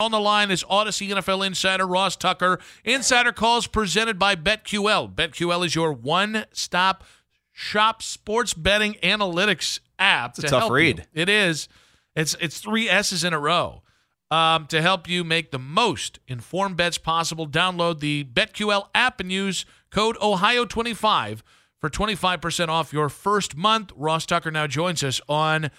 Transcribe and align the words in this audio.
On 0.00 0.12
the 0.12 0.20
line 0.20 0.52
is 0.52 0.62
Audacy 0.62 1.08
NFL 1.08 1.44
insider 1.44 1.84
Ross 1.84 2.14
Tucker. 2.14 2.60
Insider 2.84 3.32
calls 3.32 3.66
presented 3.66 4.16
by 4.16 4.36
BetQL. 4.36 5.12
BetQL 5.12 5.66
is 5.66 5.74
your 5.74 5.92
one 5.92 6.44
stop 6.52 7.02
shop 7.50 8.00
sports 8.00 8.54
betting 8.54 8.94
analytics 9.02 9.80
app. 9.98 10.38
It's 10.38 10.44
a 10.44 10.48
tough 10.50 10.70
read. 10.70 10.98
You. 11.12 11.22
It 11.22 11.28
is. 11.28 11.66
It's 12.14 12.36
it's 12.40 12.60
three 12.60 12.88
S's 12.88 13.24
in 13.24 13.32
a 13.32 13.40
row. 13.40 13.82
Um, 14.30 14.66
to 14.66 14.80
help 14.80 15.08
you 15.08 15.24
make 15.24 15.50
the 15.50 15.58
most 15.58 16.20
informed 16.28 16.76
bets 16.76 16.98
possible, 16.98 17.48
download 17.48 17.98
the 17.98 18.22
BetQL 18.22 18.90
app 18.94 19.18
and 19.18 19.32
use 19.32 19.66
code 19.90 20.16
Ohio25 20.18 21.40
for 21.80 21.90
25% 21.90 22.68
off 22.68 22.92
your 22.92 23.08
first 23.08 23.56
month. 23.56 23.90
Ross 23.96 24.26
Tucker 24.26 24.52
now 24.52 24.68
joins 24.68 25.02
us 25.02 25.20
on 25.28 25.72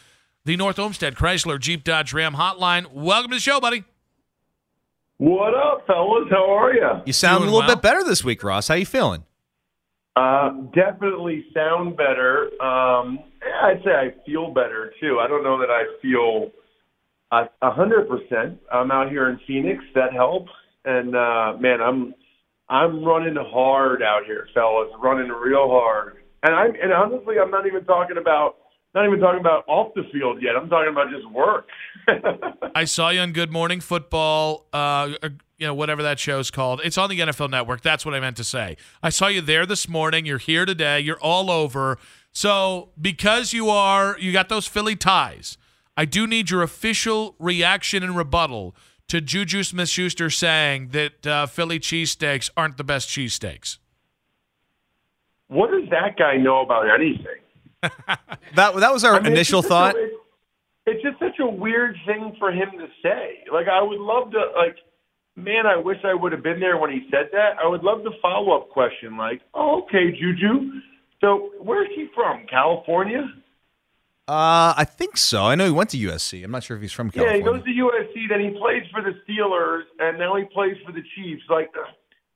the 0.43 0.57
North 0.57 0.77
Olmsted 0.77 1.15
Chrysler 1.15 1.57
Jeep 1.57 1.85
Dodge 1.85 2.11
Ram 2.11 2.33
hotline. 2.33 2.91
Welcome 2.91 3.31
to 3.31 3.37
the 3.37 3.41
show, 3.41 3.61
buddy. 3.61 3.85
What 5.19 5.53
up, 5.53 5.85
fellas? 5.85 6.29
How 6.31 6.49
are 6.49 6.73
you? 6.73 6.87
You 7.05 7.11
sound 7.11 7.41
Doing 7.41 7.49
a 7.49 7.53
little 7.53 7.67
well. 7.67 7.75
bit 7.75 7.81
better 7.83 8.05
this 8.05 8.23
week, 8.23 8.41
Ross. 8.41 8.69
How 8.69 8.75
you 8.75 8.85
feeling? 8.85 9.25
Uh, 10.15 10.51
definitely 10.73 11.43
sound 11.53 11.97
better. 11.97 12.45
Um, 12.63 13.19
yeah, 13.41 13.67
I'd 13.67 13.81
say 13.83 13.91
I 13.91 14.15
feel 14.25 14.53
better 14.53 14.93
too. 15.01 15.19
I 15.19 15.27
don't 15.27 15.43
know 15.43 15.59
that 15.59 15.69
I 15.69 15.83
feel 16.01 16.51
a 17.33 17.49
a 17.61 17.69
hundred 17.69 18.07
percent. 18.07 18.59
I'm 18.71 18.91
out 18.91 19.09
here 19.09 19.29
in 19.29 19.37
Phoenix. 19.45 19.83
That 19.93 20.13
helps. 20.13 20.51
And 20.85 21.13
uh, 21.13 21.57
man, 21.59 21.81
I'm 21.81 22.13
I'm 22.69 23.03
running 23.03 23.35
hard 23.35 24.01
out 24.01 24.21
here, 24.25 24.47
fellas. 24.53 24.87
Running 25.03 25.27
real 25.27 25.67
hard. 25.69 26.15
And 26.43 26.55
I'm 26.55 26.71
and 26.81 26.93
honestly, 26.93 27.35
I'm 27.43 27.51
not 27.51 27.67
even 27.67 27.83
talking 27.83 28.15
about 28.17 28.55
not 28.93 29.05
even 29.05 29.19
talking 29.19 29.39
about 29.39 29.63
off 29.67 29.93
the 29.93 30.03
field 30.11 30.41
yet. 30.41 30.55
I'm 30.55 30.69
talking 30.69 30.91
about 30.91 31.09
just 31.11 31.29
work. 31.31 31.67
I 32.75 32.85
saw 32.85 33.09
you 33.09 33.19
on 33.19 33.33
Good 33.33 33.51
Morning 33.51 33.81
Football, 33.81 34.65
uh, 34.73 35.13
you 35.57 35.67
know, 35.67 35.75
whatever 35.75 36.01
that 36.01 36.19
show's 36.19 36.49
called. 36.49 36.81
It's 36.83 36.97
on 36.97 37.09
the 37.09 37.19
NFL 37.19 37.51
Network. 37.51 37.81
That's 37.81 38.05
what 38.05 38.15
I 38.15 38.19
meant 38.19 38.37
to 38.37 38.43
say. 38.43 38.77
I 39.03 39.09
saw 39.09 39.27
you 39.27 39.41
there 39.41 39.65
this 39.65 39.87
morning. 39.87 40.25
You're 40.25 40.39
here 40.39 40.65
today. 40.65 40.99
You're 40.99 41.19
all 41.19 41.51
over. 41.51 41.99
So 42.31 42.89
because 42.99 43.53
you 43.53 43.69
are, 43.69 44.17
you 44.19 44.31
got 44.31 44.49
those 44.49 44.67
Philly 44.67 44.95
ties. 44.95 45.57
I 45.95 46.05
do 46.05 46.25
need 46.25 46.49
your 46.49 46.63
official 46.63 47.35
reaction 47.39 48.03
and 48.03 48.15
rebuttal 48.15 48.75
to 49.09 49.19
Juju 49.19 49.63
Smith-Schuster 49.63 50.29
saying 50.29 50.89
that 50.89 51.27
uh, 51.27 51.45
Philly 51.47 51.79
cheesesteaks 51.79 52.49
aren't 52.55 52.77
the 52.77 52.83
best 52.83 53.09
cheesesteaks. 53.09 53.77
what 55.47 55.71
does 55.71 55.89
that 55.89 56.15
guy 56.17 56.37
know 56.37 56.61
about 56.61 56.85
anything? 56.89 57.41
That 58.55 58.75
that 58.77 58.91
was 58.93 59.03
our 59.03 59.15
I 59.15 59.19
mean, 59.19 59.31
initial 59.33 59.61
thought. 59.61 59.95
a- 59.95 59.99
it's- 60.03 60.15
it's 60.85 61.03
just 61.03 61.19
such 61.19 61.37
a 61.39 61.45
weird 61.47 61.95
thing 62.07 62.35
for 62.39 62.51
him 62.51 62.71
to 62.71 62.87
say. 63.03 63.43
Like, 63.53 63.67
I 63.67 63.79
would 63.79 63.99
love 63.99 64.31
to, 64.31 64.39
like, 64.57 64.75
man, 65.35 65.67
I 65.67 65.75
wish 65.77 65.97
I 66.03 66.15
would 66.15 66.31
have 66.31 66.41
been 66.41 66.59
there 66.59 66.77
when 66.77 66.89
he 66.89 67.07
said 67.11 67.29
that. 67.31 67.59
I 67.63 67.67
would 67.67 67.83
love 67.83 68.01
the 68.03 68.11
follow 68.23 68.57
up 68.57 68.69
question, 68.69 69.15
like, 69.15 69.41
oh, 69.53 69.83
okay, 69.83 70.09
Juju. 70.09 70.71
So, 71.21 71.51
where's 71.59 71.89
he 71.95 72.07
from? 72.15 72.47
California? 72.49 73.21
Uh, 74.27 74.73
I 74.77 74.83
think 74.85 75.15
so. 75.17 75.43
I 75.45 75.53
know 75.53 75.65
he 75.65 75.71
went 75.71 75.91
to 75.91 75.97
USC. 75.97 76.43
I'm 76.43 76.49
not 76.49 76.63
sure 76.63 76.75
if 76.77 76.81
he's 76.81 76.91
from 76.93 77.11
California. 77.11 77.39
Yeah, 77.39 77.45
he 77.45 77.57
goes 77.57 77.63
to 77.65 77.69
USC, 77.71 78.27
then 78.27 78.39
he 78.39 78.49
plays 78.57 78.81
for 78.91 79.01
the 79.03 79.13
Steelers, 79.27 79.83
and 79.99 80.17
now 80.17 80.35
he 80.37 80.45
plays 80.45 80.75
for 80.83 80.91
the 80.91 81.03
Chiefs. 81.15 81.43
Like, 81.51 81.69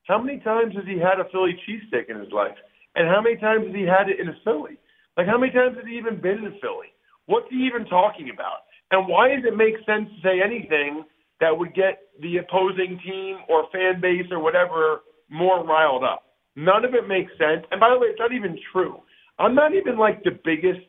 how 0.04 0.22
many 0.22 0.38
times 0.42 0.76
has 0.76 0.86
he 0.86 1.00
had 1.00 1.20
a 1.20 1.26
Philly 1.32 1.58
cheesesteak 1.68 2.08
in 2.10 2.20
his 2.20 2.32
life? 2.32 2.58
And 2.96 3.08
how 3.08 3.20
many 3.22 3.38
times 3.38 3.66
has 3.66 3.76
he 3.76 3.82
had 3.84 4.10
it 4.10 4.20
in 4.20 4.28
a 4.28 4.36
Philly? 4.44 4.78
Like, 5.18 5.28
how 5.28 5.38
many 5.38 5.52
times 5.52 5.76
has 5.78 5.86
he 5.86 5.98
even 5.98 6.22
been 6.22 6.44
in 6.44 6.58
Philly? 6.62 6.90
What's 7.26 7.50
he 7.50 7.68
even 7.68 7.86
talking 7.86 8.30
about? 8.34 8.66
And 8.92 9.08
why 9.08 9.30
does 9.30 9.46
it 9.46 9.56
make 9.56 9.76
sense 9.86 10.10
to 10.10 10.22
say 10.22 10.42
anything 10.44 11.06
that 11.40 11.58
would 11.58 11.74
get 11.74 12.10
the 12.22 12.38
opposing 12.38 13.00
team 13.06 13.38
or 13.50 13.66
fan 13.72 14.02
base 14.02 14.26
or 14.32 14.40
whatever 14.40 15.02
more 15.30 15.64
riled 15.64 16.04
up? 16.04 16.24
None 16.56 16.86
of 16.86 16.94
it 16.94 17.08
makes 17.08 17.32
sense. 17.34 17.66
And 17.72 17.80
by 17.80 17.90
the 17.90 18.00
way, 18.00 18.08
it's 18.08 18.20
not 18.20 18.34
even 18.34 18.58
true. 18.72 19.02
I'm 19.40 19.56
not 19.56 19.74
even 19.74 19.98
like 19.98 20.24
the 20.24 20.38
biggest 20.44 20.86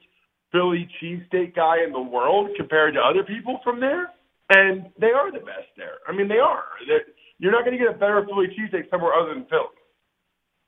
Philly 0.52 0.88
cheesesteak 1.00 1.56
guy 1.56 1.82
in 1.84 1.92
the 1.92 2.00
world 2.00 2.50
compared 2.56 2.94
to 2.94 3.00
other 3.00 3.24
people 3.24 3.60
from 3.64 3.80
there. 3.80 4.12
And 4.50 4.92
they 5.00 5.12
are 5.16 5.32
the 5.32 5.40
best 5.40 5.72
there. 5.76 6.04
I 6.06 6.12
mean, 6.12 6.28
they 6.28 6.38
are. 6.38 6.64
They're, 6.86 7.08
you're 7.38 7.52
not 7.52 7.64
going 7.64 7.76
to 7.76 7.82
get 7.82 7.94
a 7.94 7.98
better 7.98 8.24
Philly 8.28 8.48
cheesesteak 8.52 8.90
somewhere 8.90 9.14
other 9.14 9.32
than 9.32 9.46
Philly. 9.48 9.80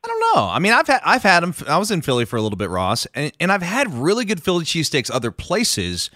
I 0.07 0.09
don't 0.09 0.21
know. 0.37 0.49
I 0.49 0.59
mean, 0.61 0.73
I've 0.73 0.87
had 0.87 1.01
I've 1.05 1.25
had 1.25 1.43
them. 1.43 1.53
I 1.67 1.79
was 1.79 1.91
in 1.91 2.01
Philly 2.01 2.25
for 2.25 2.37
a 2.37 2.43
little 2.43 2.57
bit, 2.57 2.71
Ross, 2.71 3.07
and, 3.15 3.33
and 3.41 3.51
I've 3.51 3.63
had 3.63 3.93
really 3.93 4.25
good 4.25 4.41
Philly 4.41 4.65
cheesesteaks 4.65 5.11
other 5.13 5.33
places. 5.33 6.11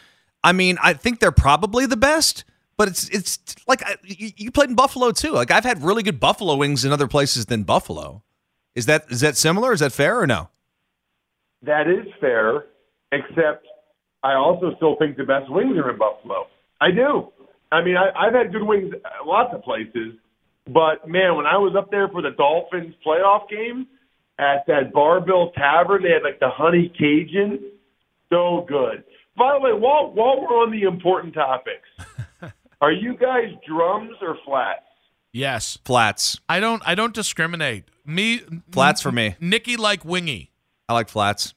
I 0.44 0.52
mean, 0.52 0.78
I 0.80 0.92
think 0.92 1.18
they're 1.18 1.32
probably 1.32 1.86
the 1.86 1.96
best, 1.96 2.44
but 2.76 2.86
it's 2.86 3.08
it's 3.08 3.38
like 3.66 3.82
I- 3.84 3.96
you, 4.04 4.52
played 4.52 4.70
in 4.70 4.76
Buffalo 4.76 5.10
too. 5.10 5.32
Like 5.32 5.50
I've 5.50 5.64
had 5.64 5.82
really 5.82 6.04
good 6.04 6.20
buffalo 6.20 6.54
wings 6.54 6.84
in 6.84 6.92
other 6.92 7.08
places 7.08 7.46
than 7.46 7.64
Buffalo. 7.64 8.22
Is 8.76 8.86
that 8.86 9.06
is 9.10 9.20
that 9.22 9.36
similar? 9.36 9.72
Is 9.72 9.80
that 9.80 9.90
fair 9.92 10.20
or 10.20 10.26
no? 10.26 10.50
That 11.62 11.88
is 11.88 12.06
fair, 12.20 12.66
except 13.10 13.66
I 14.22 14.34
also 14.34 14.74
still 14.76 14.94
think 14.96 15.16
the 15.16 15.24
best 15.24 15.50
wings 15.50 15.76
are 15.76 15.90
in 15.90 15.98
Buffalo. 15.98 16.46
I 16.80 16.92
do. 16.92 17.32
I 17.72 17.82
mean, 17.82 17.96
I, 17.96 18.10
I've 18.16 18.34
had 18.34 18.52
good 18.52 18.62
wings 18.62 18.94
lots 19.26 19.52
of 19.52 19.62
places, 19.62 20.14
but 20.66 21.09
man, 21.09 21.37
when 21.37 21.47
I 21.47 21.56
was 21.56 21.75
up 21.76 21.91
there 21.91 22.09
for 22.09 22.22
the 22.22 22.31
Dolphins 22.31 22.94
playoff 23.06 23.48
game 23.48 23.87
at 24.38 24.66
that 24.66 24.93
Bar-Bill 24.93 25.53
Tavern, 25.53 26.03
they 26.03 26.10
had 26.10 26.22
like 26.22 26.41
the 26.41 26.50
honey 26.50 26.93
Cajun, 26.98 27.60
so 28.31 28.65
good. 28.69 29.04
By 29.37 29.54
the 29.54 29.60
way, 29.60 29.72
while 29.72 30.12
while 30.12 30.41
we're 30.41 30.62
on 30.62 30.71
the 30.71 30.82
important 30.82 31.34
topics, 31.34 31.88
are 32.81 32.93
you 32.93 33.16
guys 33.16 33.54
drums 33.66 34.16
or 34.21 34.37
flats? 34.44 34.82
Yes, 35.32 35.78
Flats, 35.84 36.41
I 36.48 36.59
don't. 36.59 36.82
I 36.84 36.94
don't 36.94 37.15
discriminate. 37.15 37.84
Me, 38.04 38.42
flats 38.72 39.00
for 39.00 39.12
me. 39.12 39.37
Nicky 39.38 39.77
like 39.77 40.04
wingy. 40.04 40.50
I 40.88 40.94
like 40.94 41.09
flats. 41.09 41.54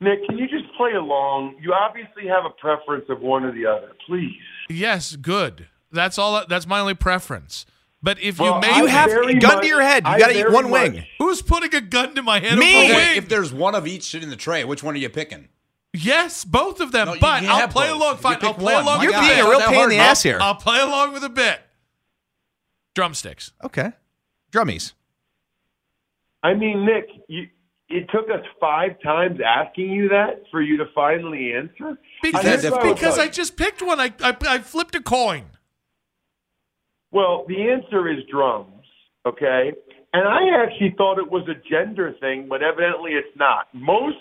Nick, 0.00 0.24
can 0.26 0.38
you 0.38 0.46
just 0.46 0.72
play 0.76 0.92
along? 0.92 1.56
You 1.60 1.72
obviously 1.72 2.28
have 2.28 2.44
a 2.44 2.50
preference 2.50 3.06
of 3.08 3.20
one 3.20 3.44
or 3.44 3.52
the 3.52 3.66
other. 3.66 3.92
Please. 4.06 4.36
Yes, 4.68 5.16
good. 5.16 5.66
That's 5.90 6.18
all. 6.18 6.44
That's 6.46 6.66
my 6.66 6.78
only 6.78 6.94
preference. 6.94 7.66
But 8.04 8.20
if 8.20 8.38
Well, 8.38 8.56
you 8.56 8.60
make 8.60 8.70
I 8.70 8.78
You 8.80 8.86
have 8.86 9.08
very 9.10 9.34
gun 9.36 9.54
much- 9.54 9.62
to 9.62 9.66
your 9.68 9.80
head. 9.80 10.06
You 10.06 10.18
got 10.18 10.26
to 10.28 10.38
eat 10.38 10.50
one 10.52 10.68
much- 10.70 10.92
wing. 10.92 11.06
who's 11.18 11.40
putting 11.40 11.74
a 11.74 11.80
gun 11.80 12.14
to 12.16 12.22
my 12.22 12.38
head? 12.38 12.58
Me! 12.58 12.84
over 12.84 12.92
Okay, 12.92 13.16
if 13.16 13.30
there's 13.30 13.50
one 13.50 13.74
of 13.74 13.86
each 13.86 14.02
shit 14.04 14.22
in 14.22 14.28
the 14.28 14.36
tray, 14.36 14.62
which 14.62 14.82
one 14.82 14.94
are 14.94 14.98
you 14.98 15.08
picking? 15.08 15.48
yes, 15.94 16.44
both 16.44 16.80
of 16.80 16.92
them. 16.92 17.06
No, 17.08 17.16
but 17.18 17.44
I'll 17.44 17.66
play 17.68 17.88
both. 17.88 17.96
along. 17.96 18.16
Fine, 18.18 18.38
I'll 18.42 18.52
play 18.52 18.74
one. 18.74 18.82
along. 18.82 19.02
You're 19.02 19.12
being 19.12 19.40
a 19.40 19.48
real 19.48 19.60
pain 19.62 19.84
in 19.84 19.88
the 19.88 19.96
ass 19.96 20.22
here. 20.22 20.38
I'll 20.38 20.54
play 20.54 20.80
along 20.80 21.14
with 21.14 21.24
a 21.24 21.30
bit. 21.30 21.60
Drumsticks. 22.94 23.52
Okay, 23.64 23.92
drummies. 24.52 24.92
I 26.42 26.52
mean, 26.52 26.84
Nick, 26.84 27.06
you, 27.28 27.48
it 27.88 28.06
took 28.12 28.28
us 28.28 28.44
five 28.60 29.00
times 29.02 29.40
asking 29.44 29.90
you 29.92 30.10
that 30.10 30.42
for 30.50 30.60
you 30.60 30.76
to 30.76 30.84
finally 30.94 31.54
answer. 31.54 31.98
Because, 32.22 32.62
that 32.62 32.82
because 32.82 33.18
I 33.18 33.28
just 33.28 33.56
picked 33.56 33.80
one. 33.80 33.98
I, 33.98 34.12
I 34.20 34.36
I 34.46 34.58
flipped 34.58 34.94
a 34.94 35.00
coin. 35.00 35.44
Well, 37.14 37.44
the 37.46 37.70
answer 37.70 38.10
is 38.10 38.18
drums, 38.30 38.84
okay? 39.24 39.72
And 40.12 40.26
I 40.28 40.62
actually 40.62 40.94
thought 40.98 41.18
it 41.18 41.30
was 41.30 41.48
a 41.48 41.54
gender 41.68 42.12
thing, 42.20 42.46
but 42.48 42.60
evidently 42.62 43.12
it's 43.12 43.36
not. 43.36 43.68
Most 43.72 44.16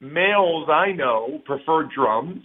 males 0.00 0.68
I 0.70 0.92
know 0.92 1.40
prefer 1.44 1.88
drums. 1.94 2.42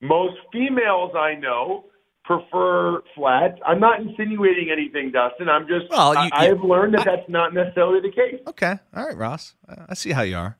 Most 0.00 0.36
females 0.52 1.12
I 1.16 1.34
know 1.34 1.84
prefer 2.24 3.00
flats. 3.14 3.58
I'm 3.66 3.80
not 3.80 4.00
insinuating 4.00 4.68
anything, 4.70 5.10
Dustin. 5.12 5.48
I'm 5.48 5.66
just 5.66 5.90
Well, 5.90 6.14
you- 6.14 6.30
I, 6.32 6.48
I've 6.50 6.60
learned 6.62 6.94
that 6.94 7.04
that's 7.04 7.28
not 7.28 7.52
necessarily 7.52 8.00
the 8.00 8.10
case. 8.14 8.40
Okay. 8.46 8.74
All 8.94 9.04
right, 9.06 9.16
Ross. 9.16 9.54
I 9.68 9.86
I 9.90 9.94
see 9.94 10.12
how 10.12 10.22
you 10.22 10.36
are. 10.36 10.56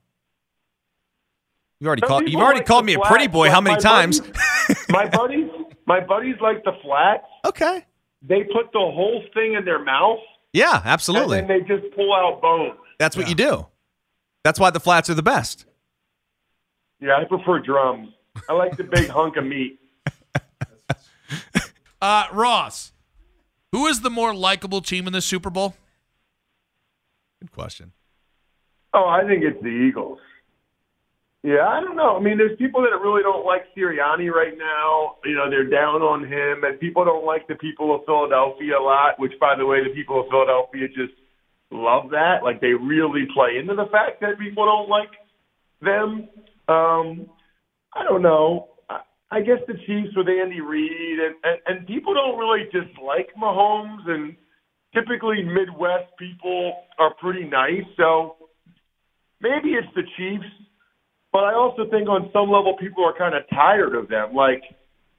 You 1.81 1.89
already 1.89 2.03
Some 2.03 2.09
called. 2.09 2.29
You've 2.29 2.41
already 2.41 2.61
like 2.61 2.67
called 2.67 2.85
me 2.87 2.95
a 2.95 3.01
pretty 3.01 3.27
boy. 3.27 3.51
How 3.51 3.61
many 3.61 3.75
my 3.77 3.81
times? 3.81 4.21
buddies- 4.21 4.89
my 4.89 5.07
buddies, 5.09 5.51
my 5.87 6.01
buddies 6.01 6.37
like 6.41 6.65
the 6.65 6.73
flats. 6.83 7.27
okay. 7.45 7.85
They 8.23 8.43
put 8.45 8.73
the 8.73 8.79
whole 8.81 9.23
thing 9.35 9.55
in 9.55 9.65
their 9.65 9.83
mouth, 9.85 10.19
Yeah, 10.53 10.81
absolutely. 10.85 11.39
and 11.39 11.49
then 11.51 11.61
they 11.67 11.67
just 11.81 11.95
pull 11.95 12.13
out 12.15 12.41
bone. 12.43 12.77
That's 12.99 13.17
what 13.17 13.29
you 13.29 13.35
do. 13.35 13.67
That's 14.43 14.59
why 14.59 14.71
the 14.71 14.81
flats 14.81 15.11
are 15.11 15.15
the 15.15 15.23
best. 15.23 15.67
Yeah, 17.01 17.17
I 17.19 17.25
prefer 17.25 17.59
drums. 17.61 18.09
I 18.49 18.53
like 18.55 18.77
the 18.77 18.85
big 18.85 19.09
hunk 19.09 19.37
of 19.37 19.45
meat. 19.45 19.79
Uh, 22.01 22.25
Ross, 22.31 22.93
who 23.73 23.87
is 23.87 24.03
the 24.03 24.11
more 24.11 24.35
likable 24.35 24.83
team 24.83 25.07
in 25.07 25.13
the 25.15 25.23
Super 25.23 25.49
Bowl? 25.49 25.75
Good 27.41 27.51
question. 27.51 27.93
Oh, 28.93 29.07
I 29.09 29.27
think 29.27 29.43
it's 29.43 29.61
the 29.63 29.69
Eagles. 29.71 30.19
Yeah, 31.46 31.62
I 31.62 31.78
don't 31.78 31.94
know. 31.94 32.19
I 32.19 32.20
mean, 32.20 32.38
there's 32.38 32.58
people 32.58 32.82
that 32.82 32.98
really 32.98 33.22
don't 33.22 33.46
like 33.46 33.70
Sirianni 33.70 34.34
right 34.34 34.58
now. 34.58 35.14
You 35.25 35.38
know, 35.38 35.46
they're 35.48 35.70
down 35.70 36.02
on 36.02 36.26
him, 36.26 36.64
and 36.64 36.81
people 36.81 37.04
don't 37.04 37.25
like 37.25 37.46
the 37.46 37.54
people 37.54 37.94
of 37.94 38.02
Philadelphia 38.04 38.75
a 38.75 38.82
lot. 38.82 39.14
Which, 39.22 39.31
by 39.38 39.54
the 39.56 39.64
way, 39.64 39.78
the 39.87 39.94
people 39.94 40.19
of 40.19 40.26
Philadelphia 40.26 40.88
just 40.88 41.14
love 41.70 42.10
that. 42.10 42.43
Like 42.43 42.60
they 42.60 42.75
really 42.75 43.31
play 43.32 43.62
into 43.62 43.78
the 43.78 43.87
fact 43.94 44.19
that 44.26 44.43
people 44.43 44.66
don't 44.66 44.90
like 44.90 45.14
them. 45.81 46.26
Um, 46.66 47.31
I 47.94 48.02
don't 48.02 48.22
know. 48.22 48.75
I, 48.90 49.06
I 49.31 49.40
guess 49.40 49.62
the 49.69 49.78
Chiefs 49.87 50.19
with 50.19 50.26
Andy 50.26 50.60
Reid, 50.60 51.19
and, 51.22 51.37
and 51.46 51.58
and 51.78 51.87
people 51.87 52.10
don't 52.12 52.43
really 52.43 52.66
dislike 52.75 53.31
Mahomes, 53.38 54.02
and 54.10 54.34
typically 54.93 55.46
Midwest 55.46 56.10
people 56.19 56.75
are 56.98 57.14
pretty 57.22 57.46
nice. 57.46 57.87
So 57.96 58.34
maybe 59.40 59.78
it's 59.78 59.94
the 59.94 60.02
Chiefs, 60.19 60.50
but 61.37 61.44
I 61.44 61.53
also 61.53 61.85
think 61.91 62.09
on 62.09 62.31
some 62.33 62.49
level 62.49 62.79
people 62.81 63.05
are 63.05 63.12
kind 63.12 63.35
of 63.35 63.43
tired 63.50 63.94
of 63.94 64.09
them. 64.09 64.33
Like, 64.35 64.62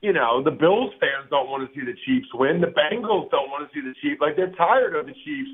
you 0.02 0.14
know, 0.14 0.42
the 0.44 0.50
Bills 0.50 0.90
fans 1.00 1.30
don't 1.30 1.48
want 1.48 1.62
to 1.62 1.80
see 1.80 1.86
the 1.86 1.94
Chiefs 2.08 2.26
win. 2.34 2.60
The 2.60 2.74
Bengals 2.74 3.30
don't 3.30 3.54
want 3.54 3.70
to 3.70 3.72
see 3.72 3.86
the 3.86 3.94
Chiefs. 4.02 4.20
Like, 4.20 4.36
they're 4.36 4.52
tired 4.54 4.96
of 4.96 5.06
the 5.06 5.14
Chiefs 5.14 5.52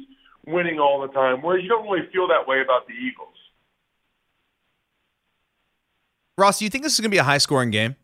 winning 0.48 0.80
all 0.80 1.02
the 1.02 1.12
time, 1.12 1.42
whereas 1.42 1.64
you 1.64 1.68
don't 1.68 1.84
really 1.84 2.08
feel 2.14 2.30
that 2.30 2.48
way 2.48 2.62
about 2.62 2.88
the 2.88 2.94
Eagles. 2.94 3.36
Ross, 6.38 6.60
do 6.60 6.64
you 6.64 6.70
think 6.70 6.86
this 6.86 6.94
is 6.94 7.02
going 7.02 7.12
to 7.12 7.14
be 7.14 7.18
a 7.18 7.24
high 7.24 7.40
scoring 7.40 7.70
game? 7.70 7.98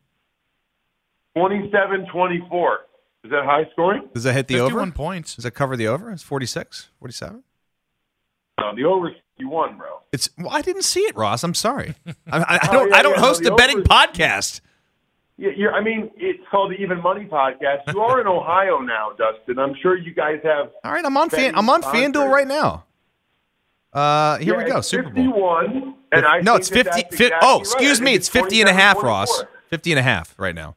27 1.37 2.07
24. 2.11 2.79
Is 3.23 3.31
that 3.31 3.45
high 3.45 3.69
scoring? 3.71 4.09
Does 4.13 4.25
that 4.25 4.33
hit 4.33 4.49
the 4.49 4.55
51 4.55 4.81
over? 4.81 4.91
points. 4.91 5.35
Does 5.35 5.43
that 5.43 5.51
cover 5.51 5.77
the 5.77 5.87
over? 5.87 6.11
It's 6.11 6.23
46, 6.23 6.89
47? 6.99 7.41
No, 8.59 8.75
the 8.75 8.83
over 8.83 9.11
51, 9.39 9.77
bro. 9.77 9.87
It's 10.11 10.29
well, 10.37 10.49
I 10.51 10.61
didn't 10.61 10.83
see 10.83 11.01
it, 11.01 11.15
Ross. 11.15 11.43
I'm 11.43 11.53
sorry. 11.53 11.95
I, 12.31 12.39
I, 12.39 12.59
Oh, 12.69 12.73
don't. 12.73 12.89
yeah, 12.89 12.95
I 12.97 13.01
don't 13.01 13.13
yeah, 13.15 13.19
host 13.21 13.43
the 13.43 13.53
a 13.53 13.55
betting 13.55 13.81
podcast. 13.83 14.61
Yeah, 15.37 15.51
you're, 15.55 15.73
I 15.73 15.81
mean, 15.81 16.11
it's 16.17 16.43
called 16.51 16.71
the 16.71 16.75
Even 16.75 17.01
Money 17.01 17.25
Podcast. 17.25 17.93
You 17.93 18.01
are 18.01 18.19
in 18.19 18.27
Ohio 18.27 18.79
now, 18.79 19.11
Dustin. 19.17 19.57
I'm 19.57 19.73
sure 19.81 19.97
you 19.97 20.13
guys 20.13 20.39
have. 20.43 20.71
All 20.83 20.91
right, 20.91 21.05
I'm 21.05 21.15
on 21.15 21.29
fan. 21.29 21.55
I'm 21.55 21.69
on 21.69 21.81
sponsors. 21.81 22.01
FanDuel 22.11 22.29
right 22.29 22.47
now. 22.47 22.83
Uh, 23.93 24.37
here 24.39 24.57
Yeah, 24.59 24.65
we 24.65 24.69
go. 24.69 24.81
Super 24.81 25.09
Bowl. 25.09 25.23
51, 25.23 25.95
and 26.11 26.25
I 26.25 26.41
no, 26.41 26.55
it's 26.55 26.69
that 26.69 26.93
50. 26.93 27.01
that's 27.01 27.15
fi- 27.15 27.31
oh, 27.41 27.61
excuse 27.61 28.01
I 28.01 28.03
me. 28.03 28.13
It's 28.15 28.27
50 28.27 28.59
and 28.59 28.69
a 28.69 28.73
half, 28.73 29.01
Ross. 29.01 29.29
24. 29.37 29.49
50 29.69 29.91
and 29.93 29.99
a 29.99 30.03
half 30.03 30.35
right 30.37 30.55
now. 30.55 30.75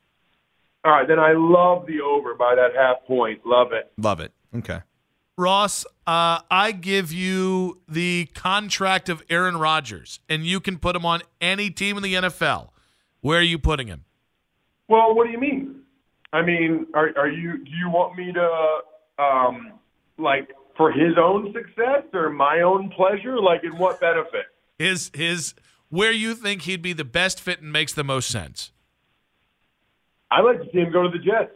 All 0.84 0.92
right, 0.92 1.08
then 1.08 1.18
I 1.18 1.32
love 1.32 1.86
the 1.86 2.00
over 2.00 2.34
by 2.34 2.54
that 2.54 2.74
half 2.76 3.04
point. 3.06 3.44
Love 3.44 3.72
it. 3.72 3.90
Love 3.98 4.20
it. 4.20 4.32
Okay. 4.56 4.80
Ross, 5.38 5.84
uh, 6.06 6.40
I 6.50 6.72
give 6.72 7.12
you 7.12 7.80
the 7.88 8.28
contract 8.34 9.08
of 9.08 9.22
Aaron 9.30 9.56
Rodgers, 9.56 10.20
and 10.28 10.44
you 10.44 10.60
can 10.60 10.78
put 10.78 10.94
him 10.94 11.06
on 11.06 11.22
any 11.40 11.70
team 11.70 11.96
in 11.96 12.02
the 12.02 12.14
NFL. 12.14 12.68
Where 13.20 13.38
are 13.38 13.42
you 13.42 13.58
putting 13.58 13.86
him? 13.86 14.04
Well, 14.88 15.14
what 15.14 15.26
do 15.26 15.32
you 15.32 15.40
mean? 15.40 15.82
I 16.32 16.42
mean, 16.42 16.86
are 16.94 17.10
are 17.16 17.28
you? 17.28 17.58
Do 17.58 17.70
you 17.70 17.88
want 17.90 18.16
me 18.16 18.32
to, 18.32 19.22
um, 19.22 19.72
like, 20.18 20.50
for 20.76 20.90
his 20.90 21.16
own 21.18 21.52
success 21.52 22.04
or 22.12 22.30
my 22.30 22.60
own 22.60 22.90
pleasure? 22.90 23.40
Like, 23.40 23.64
in 23.64 23.76
what 23.76 24.00
benefit? 24.00 24.46
His 24.78 25.10
his 25.14 25.54
where 25.88 26.12
you 26.12 26.34
think 26.34 26.62
he'd 26.62 26.82
be 26.82 26.92
the 26.92 27.04
best 27.04 27.40
fit 27.40 27.60
and 27.60 27.72
makes 27.72 27.92
the 27.92 28.04
most 28.04 28.28
sense. 28.28 28.72
I'd 30.30 30.40
like 30.40 30.58
to 30.62 30.64
see 30.72 30.78
him 30.78 30.90
go 30.92 31.02
to 31.02 31.10
the 31.10 31.22
Jets. 31.22 31.54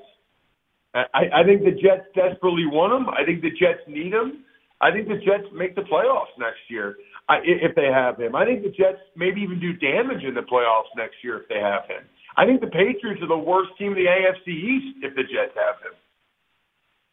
I, 1.12 1.43
I 1.43 1.44
think 1.44 1.64
the 1.64 1.72
Jets 1.72 2.08
desperately 2.14 2.66
want 2.66 2.93
him. 2.93 3.08
I 3.10 3.25
think 3.25 3.43
the 3.43 3.50
Jets 3.50 3.84
need 3.87 4.12
him. 4.12 4.44
I 4.81 4.90
think 4.90 5.08
the 5.08 5.20
Jets 5.20 5.48
make 5.52 5.75
the 5.75 5.82
playoffs 5.82 6.32
next 6.38 6.60
year 6.69 6.96
I, 7.28 7.38
if 7.43 7.75
they 7.75 7.87
have 7.87 8.19
him. 8.19 8.34
I 8.34 8.44
think 8.44 8.62
the 8.62 8.70
Jets 8.70 9.00
maybe 9.16 9.40
even 9.40 9.60
do 9.60 9.72
damage 9.72 10.25
in 10.25 10.34
the 10.34 10.43
playoffs 10.43 10.93
next 10.96 11.16
year 11.22 11.40
if 11.40 11.48
they 11.48 11.60
have 11.60 11.84
him. 11.88 12.04
I 12.37 12.44
think 12.44 12.60
the 12.60 12.69
Patriots 12.69 13.22
are 13.22 13.28
the 13.28 13.37
worst 13.37 13.70
team 13.78 13.93
in 13.93 13.98
the 13.98 14.06
AFC 14.06 14.48
East 14.48 14.98
if 15.02 15.14
the 15.14 15.22
Jets 15.22 15.56
have 15.56 15.81
him. 15.82 15.96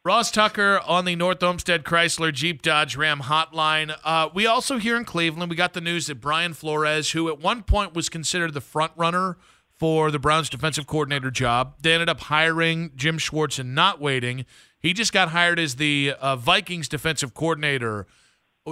Ross 0.06 0.32
Tucker 0.32 0.82
on 0.86 1.06
the 1.06 1.16
North 1.16 1.42
Olmsted 1.42 1.86
Chrysler 1.86 2.34
Jeep 2.34 2.62
Dodge 2.62 2.98
Ram 2.98 3.22
hotline. 3.22 3.98
Uh, 4.04 4.28
we 4.34 4.46
also 4.46 4.78
here 4.78 4.98
in 4.98 5.06
Cleveland, 5.06 5.50
we 5.50 5.56
got 5.56 5.72
the 5.72 5.80
news 5.80 6.08
that 6.08 6.20
Brian 6.20 6.54
Flores, 6.54 7.12
who 7.12 7.30
at 7.30 7.40
one 7.40 7.64
point 7.64 7.94
was 7.94 8.10
considered 8.10 8.54
the 8.54 8.60
front 8.60 8.92
runner 8.98 9.38
for 9.84 10.12
the 10.12 10.20
Browns 10.20 10.50
defensive 10.50 10.88
coordinator 10.88 11.30
job, 11.30 11.76
they 11.82 11.92
ended 11.92 12.08
up 12.08 12.22
hiring 12.22 12.94
Jim 12.96 13.18
Schwartz 13.18 13.60
and 13.60 13.76
not 13.76 14.00
waiting. 14.00 14.46
He 14.80 14.94
just 14.94 15.12
got 15.12 15.32
hired 15.32 15.60
as 15.60 15.76
the 15.76 16.14
uh, 16.22 16.38
Vikings 16.38 16.88
defensive 16.88 17.34
coordinator. 17.34 18.08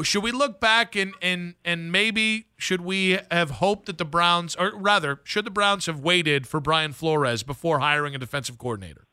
Should 0.04 0.24
we 0.24 0.32
look 0.32 0.62
back 0.62 0.96
and, 0.96 1.14
and 1.22 1.56
and 1.66 1.92
maybe 1.92 2.46
should 2.56 2.80
we 2.80 3.20
have 3.30 3.50
hoped 3.50 3.88
that 3.88 3.98
the 3.98 4.06
Browns, 4.06 4.56
or 4.56 4.72
rather, 4.74 5.20
should 5.26 5.44
the 5.44 5.52
Browns 5.52 5.86
have 5.88 6.00
waited 6.00 6.48
for 6.48 6.62
Brian 6.62 6.94
Flores 6.94 7.44
before 7.44 7.80
hiring 7.80 8.16
a 8.16 8.18
defensive 8.18 8.58
coordinator? 8.58 9.06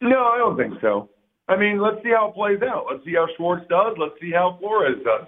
No, 0.00 0.26
I 0.26 0.38
don't 0.38 0.56
think 0.56 0.80
so. 0.80 1.10
I 1.48 1.56
mean, 1.56 1.80
let's 1.80 2.00
see 2.04 2.10
how 2.10 2.28
it 2.28 2.34
plays 2.34 2.62
out. 2.62 2.86
Let's 2.88 3.04
see 3.04 3.14
how 3.14 3.26
Schwartz 3.36 3.66
does. 3.68 3.96
Let's 3.98 4.14
see 4.20 4.30
how 4.30 4.56
Flores 4.60 5.02
does. 5.04 5.26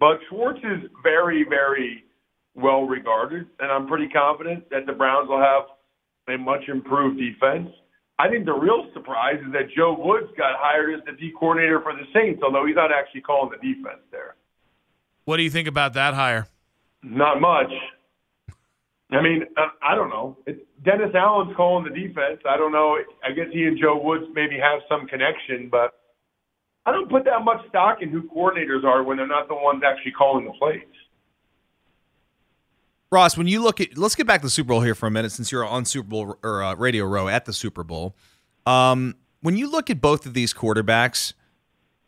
But 0.00 0.18
Schwartz 0.28 0.58
is 0.58 0.90
very, 1.04 1.46
very 1.48 2.02
well 2.60 2.82
regarded, 2.82 3.46
and 3.58 3.70
I'm 3.70 3.86
pretty 3.86 4.08
confident 4.08 4.68
that 4.70 4.86
the 4.86 4.92
Browns 4.92 5.28
will 5.28 5.40
have 5.40 5.64
a 6.28 6.38
much 6.38 6.68
improved 6.68 7.18
defense. 7.18 7.68
I 8.18 8.28
think 8.28 8.44
the 8.44 8.52
real 8.52 8.86
surprise 8.92 9.38
is 9.46 9.52
that 9.52 9.70
Joe 9.74 9.96
Woods 9.98 10.30
got 10.36 10.52
hired 10.58 10.94
as 10.94 11.00
the 11.06 11.12
D 11.12 11.32
coordinator 11.38 11.80
for 11.80 11.94
the 11.94 12.04
Saints, 12.14 12.42
although 12.44 12.66
he's 12.66 12.76
not 12.76 12.92
actually 12.92 13.22
calling 13.22 13.50
the 13.50 13.56
defense 13.56 14.02
there. 14.10 14.36
What 15.24 15.38
do 15.38 15.42
you 15.42 15.50
think 15.50 15.68
about 15.68 15.94
that 15.94 16.14
hire? 16.14 16.46
Not 17.02 17.40
much. 17.40 17.72
I 19.10 19.22
mean, 19.22 19.44
uh, 19.56 19.68
I 19.82 19.94
don't 19.94 20.10
know. 20.10 20.36
It's, 20.46 20.60
Dennis 20.84 21.14
Allen's 21.14 21.54
calling 21.56 21.84
the 21.84 21.90
defense. 21.90 22.40
I 22.48 22.56
don't 22.56 22.72
know. 22.72 22.98
I 23.24 23.32
guess 23.32 23.46
he 23.52 23.64
and 23.64 23.78
Joe 23.80 24.00
Woods 24.02 24.24
maybe 24.34 24.56
have 24.58 24.80
some 24.88 25.06
connection, 25.06 25.68
but 25.70 25.94
I 26.86 26.92
don't 26.92 27.10
put 27.10 27.24
that 27.24 27.44
much 27.44 27.66
stock 27.68 27.98
in 28.02 28.10
who 28.10 28.22
coordinators 28.22 28.84
are 28.84 29.02
when 29.02 29.16
they're 29.16 29.26
not 29.26 29.48
the 29.48 29.54
ones 29.54 29.82
actually 29.84 30.12
calling 30.12 30.44
the 30.44 30.52
plays. 30.52 30.82
Ross, 33.12 33.36
when 33.36 33.48
you 33.48 33.60
look 33.62 33.80
at, 33.80 33.98
let's 33.98 34.14
get 34.14 34.26
back 34.26 34.40
to 34.40 34.46
the 34.46 34.50
Super 34.50 34.68
Bowl 34.68 34.82
here 34.82 34.94
for 34.94 35.06
a 35.06 35.10
minute, 35.10 35.32
since 35.32 35.50
you're 35.50 35.66
on 35.66 35.84
Super 35.84 36.08
Bowl 36.08 36.36
or 36.44 36.62
uh, 36.62 36.74
Radio 36.76 37.04
Row 37.04 37.26
at 37.26 37.44
the 37.44 37.52
Super 37.52 37.82
Bowl. 37.82 38.14
Um, 38.66 39.16
when 39.40 39.56
you 39.56 39.68
look 39.70 39.90
at 39.90 40.00
both 40.00 40.26
of 40.26 40.34
these 40.34 40.54
quarterbacks, 40.54 41.32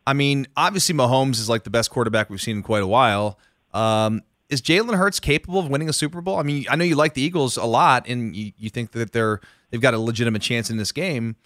I 0.06 0.12
mean, 0.12 0.46
obviously 0.56 0.94
Mahomes 0.94 1.40
is 1.40 1.48
like 1.48 1.64
the 1.64 1.70
best 1.70 1.90
quarterback 1.90 2.30
we've 2.30 2.40
seen 2.40 2.58
in 2.58 2.62
quite 2.62 2.84
a 2.84 2.86
while. 2.86 3.38
Um, 3.74 4.22
is 4.48 4.62
Jalen 4.62 4.96
Hurts 4.96 5.18
capable 5.18 5.58
of 5.58 5.68
winning 5.68 5.88
a 5.88 5.92
Super 5.92 6.20
Bowl? 6.20 6.36
I 6.38 6.44
mean, 6.44 6.66
I 6.70 6.76
know 6.76 6.84
you 6.84 6.94
like 6.94 7.14
the 7.14 7.22
Eagles 7.22 7.56
a 7.56 7.64
lot, 7.64 8.06
and 8.06 8.36
you, 8.36 8.52
you 8.56 8.70
think 8.70 8.92
that 8.92 9.12
they're 9.12 9.40
they've 9.70 9.80
got 9.80 9.94
a 9.94 9.98
legitimate 9.98 10.42
chance 10.42 10.70
in 10.70 10.76
this 10.76 10.92
game. 10.92 11.36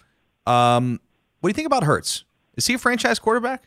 Um, 0.45 0.99
what 1.39 1.47
do 1.47 1.51
you 1.51 1.55
think 1.55 1.67
about 1.67 1.83
Hurts? 1.83 2.25
Is 2.57 2.67
he 2.67 2.75
a 2.75 2.77
franchise 2.77 3.17
quarterback? 3.17 3.63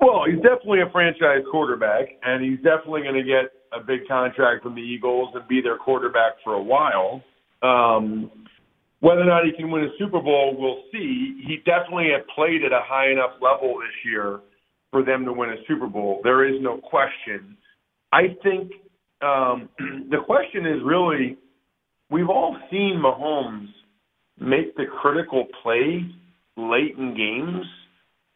Well, 0.00 0.24
he's 0.26 0.40
definitely 0.40 0.80
a 0.80 0.90
franchise 0.90 1.42
quarterback, 1.50 2.08
and 2.22 2.42
he's 2.42 2.58
definitely 2.58 3.02
going 3.02 3.14
to 3.14 3.22
get 3.22 3.52
a 3.72 3.80
big 3.80 4.06
contract 4.08 4.62
from 4.62 4.74
the 4.74 4.80
Eagles 4.80 5.30
and 5.34 5.46
be 5.48 5.60
their 5.60 5.76
quarterback 5.76 6.34
for 6.44 6.54
a 6.54 6.62
while. 6.62 7.22
Um, 7.62 8.30
whether 9.00 9.20
or 9.20 9.24
not 9.24 9.44
he 9.44 9.52
can 9.52 9.70
win 9.70 9.84
a 9.84 9.88
Super 9.98 10.20
Bowl, 10.20 10.56
we'll 10.58 10.82
see. 10.92 11.42
He 11.46 11.58
definitely 11.64 12.10
had 12.12 12.26
played 12.34 12.64
at 12.64 12.72
a 12.72 12.80
high 12.82 13.10
enough 13.10 13.32
level 13.40 13.78
this 13.78 13.94
year 14.04 14.40
for 14.90 15.04
them 15.04 15.24
to 15.24 15.32
win 15.32 15.50
a 15.50 15.56
Super 15.68 15.86
Bowl. 15.86 16.20
There 16.24 16.48
is 16.48 16.60
no 16.62 16.78
question. 16.78 17.56
I 18.12 18.36
think 18.42 18.72
um, 19.22 19.68
the 20.10 20.18
question 20.24 20.66
is 20.66 20.80
really 20.84 21.36
we've 22.10 22.28
all 22.28 22.56
seen 22.70 23.02
Mahomes 23.04 23.68
make 24.38 24.76
the 24.76 24.84
critical 25.00 25.46
play 25.62 26.04
late 26.56 26.96
in 26.96 27.14
games 27.16 27.66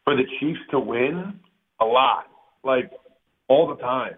for 0.03 0.15
the 0.15 0.23
Chiefs 0.39 0.59
to 0.71 0.79
win 0.79 1.39
a 1.79 1.85
lot, 1.85 2.25
like 2.63 2.91
all 3.47 3.67
the 3.67 3.81
time. 3.81 4.15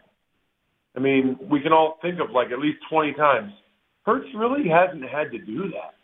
I 0.96 1.00
mean, 1.00 1.38
we 1.50 1.62
can 1.62 1.74
all 1.74 1.98
think 2.02 2.20
of 2.20 2.32
like 2.32 2.52
at 2.52 2.60
least 2.60 2.78
20 2.90 3.14
times. 3.14 3.52
Hurts 4.06 4.28
really 4.36 4.70
hasn't 4.70 5.04
had 5.04 5.32
to 5.32 5.40
do 5.40 5.72
that. 5.72 5.96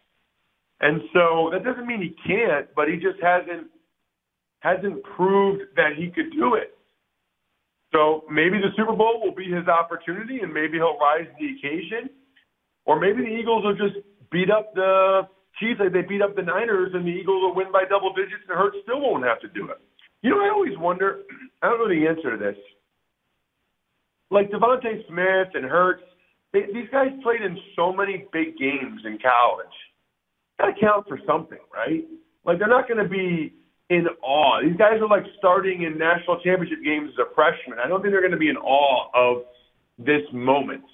And 0.82 1.02
so 1.14 1.50
that 1.52 1.64
doesn't 1.64 1.86
mean 1.86 2.02
he 2.02 2.16
can't, 2.26 2.68
but 2.76 2.88
he 2.88 2.96
just 2.96 3.22
hasn't 3.22 3.68
hasn't 4.62 5.04
proved 5.16 5.64
that 5.76 5.92
he 5.98 6.10
could 6.12 6.32
do 6.32 6.56
it. 6.56 6.76
So 7.92 8.24
maybe 8.30 8.60
the 8.60 8.70
Super 8.76 8.96
Bowl 8.96 9.22
will 9.24 9.34
be 9.34 9.46
his 9.46 9.68
opportunity, 9.68 10.40
and 10.42 10.54
maybe 10.54 10.78
he'll 10.78 11.00
rise 11.00 11.26
to 11.26 11.36
the 11.40 11.58
occasion, 11.58 12.10
or 12.86 13.00
maybe 13.00 13.24
the 13.24 13.34
Eagles 13.34 13.64
will 13.64 13.76
just 13.76 13.98
beat 14.32 14.52
up 14.52 14.74
the 14.76 15.28
Chiefs 15.60 15.80
like 15.80 15.92
they 15.92 16.04
beat 16.04 16.22
up 16.22 16.36
the 16.36 16.44
Niners, 16.44 16.92
and 16.94 17.06
the 17.06 17.12
Eagles 17.12 17.42
will 17.42 17.56
win 17.56 17.72
by 17.72 17.84
double 17.90 18.14
digits, 18.14 18.44
and 18.48 18.58
Hurts 18.58 18.78
still 18.84 19.02
won't 19.02 19.26
have 19.26 19.40
to 19.42 19.48
do 19.50 19.70
it. 19.70 19.80
You 20.22 20.32
know, 20.32 20.40
I 20.40 20.50
always 20.50 20.78
wonder. 20.78 21.24
I 21.62 21.68
don't 21.70 21.80
know 21.80 21.90
the 21.90 22.08
answer 22.08 22.32
to 22.32 22.38
this. 22.38 22.56
Like 24.32 24.52
DeVonta 24.52 25.08
Smith 25.08 25.48
and 25.54 25.66
Hurts, 25.66 26.04
they, 26.54 26.66
these 26.74 26.88
guys 26.92 27.10
played 27.24 27.42
in 27.42 27.58
so 27.76 27.94
many 27.94 28.26
big 28.32 28.58
games 28.58 29.02
in 29.06 29.20
college. 29.20 29.68
Got 30.60 30.68
to 30.68 30.74
count 30.80 31.08
for 31.08 31.20
something, 31.26 31.58
right? 31.74 32.06
Like 32.46 32.60
they're 32.60 32.68
not 32.68 32.88
going 32.88 33.04
to 33.04 33.10
be 33.10 33.54
in 33.90 34.08
awe. 34.22 34.62
These 34.62 34.78
guys 34.78 35.02
are 35.02 35.08
like 35.08 35.26
starting 35.38 35.84
in 35.84 35.98
national 35.98 36.40
championship 36.42 36.84
games 36.84 37.12
as 37.14 37.26
a 37.26 37.34
freshman. 37.34 37.80
I 37.80 37.88
don't 37.88 38.02
think 38.02 38.12
they're 38.12 38.22
going 38.22 38.32
to 38.32 38.38
be 38.38 38.50
in 38.50 38.58
awe 38.58 39.10
of 39.16 39.46
this 39.98 40.22
moment. 40.32 40.84
I 40.84 40.88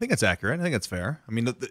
think 0.00 0.10
that's 0.10 0.22
accurate. 0.22 0.60
I 0.60 0.62
think 0.62 0.74
that's 0.74 0.86
fair. 0.86 1.20
I 1.28 1.32
mean, 1.32 1.46
the, 1.46 1.70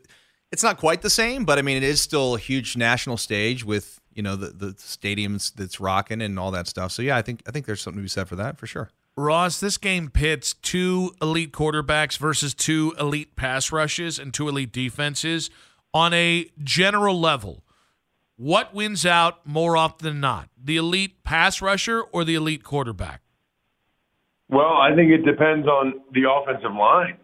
it's 0.51 0.63
not 0.63 0.77
quite 0.77 1.01
the 1.01 1.09
same, 1.09 1.45
but 1.45 1.57
I 1.57 1.61
mean, 1.61 1.77
it 1.77 1.83
is 1.83 2.01
still 2.01 2.35
a 2.35 2.39
huge 2.39 2.77
national 2.77 3.17
stage 3.17 3.63
with 3.63 3.99
you 4.13 4.23
know 4.23 4.35
the 4.35 4.47
the 4.47 4.73
stadiums 4.73 5.53
that's 5.53 5.79
rocking 5.79 6.21
and 6.21 6.39
all 6.39 6.51
that 6.51 6.67
stuff. 6.67 6.91
So 6.91 7.01
yeah, 7.01 7.17
I 7.17 7.21
think 7.21 7.43
I 7.47 7.51
think 7.51 7.65
there's 7.65 7.81
something 7.81 7.99
to 7.99 8.03
be 8.03 8.09
said 8.09 8.27
for 8.27 8.35
that 8.35 8.57
for 8.57 8.67
sure. 8.67 8.89
Ross, 9.19 9.59
this 9.59 9.77
game 9.77 10.09
pits 10.09 10.53
two 10.53 11.13
elite 11.21 11.51
quarterbacks 11.51 12.17
versus 12.17 12.53
two 12.53 12.93
elite 12.99 13.35
pass 13.35 13.71
rushes 13.71 14.17
and 14.17 14.33
two 14.33 14.47
elite 14.47 14.71
defenses 14.71 15.49
on 15.93 16.13
a 16.13 16.49
general 16.63 17.19
level. 17.19 17.63
What 18.37 18.73
wins 18.73 19.05
out 19.05 19.45
more 19.45 19.75
often 19.75 20.05
than 20.05 20.19
not? 20.21 20.49
The 20.57 20.77
elite 20.77 21.23
pass 21.23 21.61
rusher 21.61 22.01
or 22.01 22.23
the 22.23 22.35
elite 22.35 22.63
quarterback? 22.63 23.21
Well, 24.47 24.77
I 24.77 24.95
think 24.95 25.11
it 25.11 25.25
depends 25.25 25.67
on 25.67 26.01
the 26.13 26.21
offensive 26.29 26.73
line. 26.73 27.17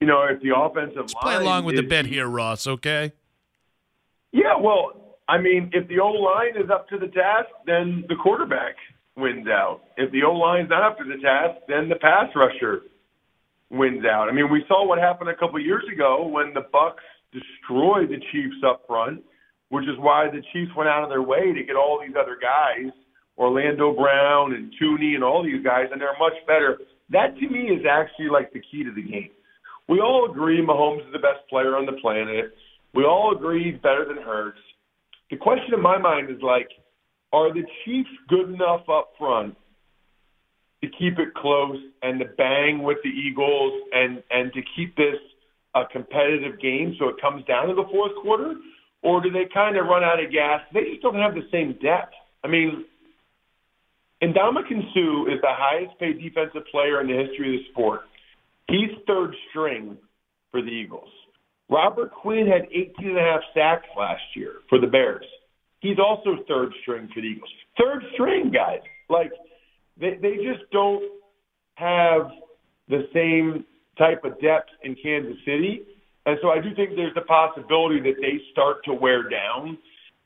You 0.00 0.06
know, 0.06 0.22
if 0.22 0.40
the 0.40 0.56
offensive 0.56 0.96
Let's 0.98 1.14
line 1.14 1.22
play 1.22 1.34
along 1.34 1.64
with 1.64 1.74
is, 1.74 1.80
the 1.80 1.86
bet 1.86 2.06
here, 2.06 2.28
Ross, 2.28 2.66
okay? 2.66 3.12
Yeah, 4.32 4.56
well, 4.60 5.18
I 5.28 5.38
mean, 5.38 5.70
if 5.72 5.88
the 5.88 5.98
O 6.00 6.08
line 6.08 6.56
is 6.62 6.70
up 6.70 6.88
to 6.90 6.98
the 6.98 7.08
task, 7.08 7.48
then 7.66 8.04
the 8.08 8.14
quarterback 8.14 8.76
wins 9.16 9.46
out. 9.48 9.80
If 9.96 10.10
the 10.12 10.22
O 10.24 10.32
line's 10.32 10.70
not 10.70 10.82
up 10.82 10.98
to 10.98 11.04
the 11.04 11.20
task, 11.22 11.60
then 11.68 11.88
the 11.88 11.96
pass 11.96 12.28
rusher 12.34 12.82
wins 13.70 14.04
out. 14.04 14.28
I 14.28 14.32
mean, 14.32 14.50
we 14.50 14.64
saw 14.68 14.86
what 14.86 14.98
happened 14.98 15.30
a 15.30 15.36
couple 15.36 15.58
years 15.60 15.84
ago 15.92 16.26
when 16.26 16.52
the 16.54 16.62
Bucs 16.72 17.04
destroyed 17.32 18.08
the 18.08 18.20
Chiefs 18.32 18.62
up 18.66 18.82
front 18.86 19.22
which 19.74 19.84
is 19.84 19.98
why 19.98 20.30
the 20.30 20.42
Chiefs 20.52 20.70
went 20.76 20.88
out 20.88 21.02
of 21.02 21.10
their 21.10 21.22
way 21.22 21.52
to 21.52 21.64
get 21.64 21.74
all 21.74 22.00
these 22.00 22.14
other 22.14 22.38
guys, 22.40 22.92
Orlando 23.36 23.92
Brown 23.92 24.54
and 24.54 24.72
Thuney 24.78 25.16
and 25.16 25.24
all 25.24 25.42
these 25.42 25.64
guys, 25.64 25.86
and 25.90 26.00
they're 26.00 26.16
much 26.18 26.38
better. 26.46 26.78
That 27.10 27.36
to 27.40 27.48
me 27.48 27.74
is 27.74 27.82
actually 27.82 28.28
like 28.30 28.52
the 28.52 28.60
key 28.60 28.84
to 28.84 28.92
the 28.94 29.02
game. 29.02 29.30
We 29.88 29.98
all 29.98 30.30
agree 30.30 30.64
Mahomes 30.64 31.06
is 31.06 31.12
the 31.12 31.18
best 31.18 31.42
player 31.50 31.76
on 31.76 31.86
the 31.86 31.98
planet. 32.00 32.54
We 32.94 33.02
all 33.02 33.34
agree 33.36 33.72
he's 33.72 33.82
better 33.82 34.04
than 34.06 34.22
Hurts. 34.22 34.62
The 35.30 35.36
question 35.36 35.74
in 35.74 35.82
my 35.82 35.98
mind 35.98 36.30
is 36.30 36.40
like, 36.40 36.68
are 37.34 37.52
the 37.52 37.64
Chiefs 37.84 38.10
good 38.28 38.48
enough 38.48 38.88
up 38.88 39.10
front 39.18 39.56
to 40.82 40.88
keep 40.98 41.18
it 41.18 41.34
close 41.34 41.78
and 42.02 42.20
to 42.20 42.26
bang 42.26 42.82
with 42.82 42.98
the 43.02 43.10
Eagles 43.10 43.72
and 43.92 44.22
and 44.30 44.52
to 44.52 44.60
keep 44.76 44.96
this 44.96 45.16
a 45.74 45.82
competitive 45.90 46.60
game 46.60 46.94
so 46.98 47.08
it 47.08 47.16
comes 47.20 47.44
down 47.46 47.66
to 47.66 47.74
the 47.74 47.88
fourth 47.90 48.12
quarter? 48.22 48.54
or 49.04 49.20
do 49.20 49.30
they 49.30 49.44
kind 49.52 49.76
of 49.76 49.86
run 49.86 50.02
out 50.02 50.18
of 50.18 50.32
gas? 50.32 50.62
They 50.72 50.84
just 50.90 51.02
don't 51.02 51.14
have 51.16 51.34
the 51.34 51.46
same 51.52 51.74
depth. 51.74 52.14
I 52.42 52.48
mean, 52.48 52.86
Ndamukong 54.22 54.92
Suh 54.94 55.30
is 55.30 55.40
the 55.42 55.52
highest 55.52 55.98
paid 56.00 56.20
defensive 56.20 56.62
player 56.72 57.02
in 57.02 57.06
the 57.06 57.12
history 57.12 57.54
of 57.54 57.60
the 57.60 57.70
sport. 57.70 58.00
He's 58.66 58.90
third 59.06 59.36
string 59.50 59.98
for 60.50 60.62
the 60.62 60.68
Eagles. 60.68 61.10
Robert 61.68 62.12
Quinn 62.12 62.46
had 62.46 62.62
18 62.72 63.08
and 63.08 63.18
a 63.18 63.20
half 63.20 63.40
sacks 63.54 63.86
last 63.96 64.22
year 64.34 64.54
for 64.70 64.80
the 64.80 64.86
Bears. 64.86 65.24
He's 65.84 65.98
also 65.98 66.42
third 66.48 66.72
string 66.80 67.08
for 67.14 67.20
the 67.20 67.26
Eagles. 67.26 67.50
Third 67.78 68.02
string 68.14 68.50
guys. 68.50 68.80
Like 69.10 69.30
they 70.00 70.16
they 70.20 70.36
just 70.36 70.70
don't 70.72 71.02
have 71.74 72.30
the 72.88 73.06
same 73.12 73.66
type 73.98 74.24
of 74.24 74.40
depth 74.40 74.70
in 74.82 74.96
Kansas 74.96 75.36
City. 75.44 75.82
And 76.24 76.38
so 76.40 76.48
I 76.48 76.58
do 76.58 76.74
think 76.74 76.96
there's 76.96 77.14
the 77.14 77.20
possibility 77.20 78.00
that 78.00 78.14
they 78.18 78.40
start 78.50 78.82
to 78.86 78.94
wear 78.94 79.28
down. 79.28 79.76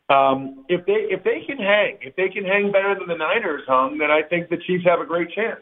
Um, 0.09 0.65
if 0.69 0.87
they 0.87 1.09
if 1.11 1.25
they 1.25 1.43
can 1.45 1.59
hang, 1.59 1.99
if 2.03 2.15
they 2.15 2.29
can 2.29 2.45
hang 2.45 2.71
better 2.71 2.95
than 2.97 3.09
the 3.09 3.17
Niners 3.17 3.63
hung, 3.67 3.99
then 3.99 4.13
I 4.13 4.23
think 4.23 4.51
the 4.51 4.59
Chiefs 4.59 4.85
have 4.87 5.01
a 5.01 5.07
great 5.07 5.33
chance. 5.33 5.61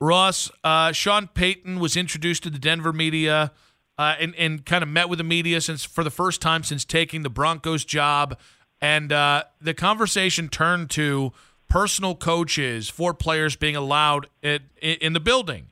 Ross, 0.00 0.50
uh, 0.64 0.92
Sean 0.92 1.28
Payton 1.28 1.78
was 1.78 1.94
introduced 1.94 2.42
to 2.44 2.50
the 2.50 2.58
Denver 2.58 2.92
media 2.92 3.52
uh, 3.98 4.14
and, 4.18 4.34
and 4.36 4.64
kind 4.64 4.82
of 4.82 4.88
met 4.88 5.10
with 5.10 5.18
the 5.18 5.24
media 5.24 5.60
since 5.60 5.84
for 5.84 6.02
the 6.02 6.10
first 6.10 6.40
time 6.40 6.62
since 6.62 6.86
taking 6.86 7.22
the 7.22 7.30
Broncos 7.30 7.84
job. 7.84 8.38
And 8.80 9.12
uh, 9.12 9.44
the 9.60 9.74
conversation 9.74 10.48
turned 10.48 10.90
to 10.90 11.32
personal 11.68 12.14
coaches 12.14 12.88
for 12.88 13.14
players 13.14 13.56
being 13.56 13.76
allowed 13.76 14.28
in, 14.42 14.60
in 14.80 15.12
the 15.12 15.20
building. 15.20 15.70